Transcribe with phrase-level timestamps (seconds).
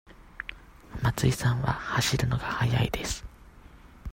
[1.03, 3.23] 松井さんは走るのが速いです。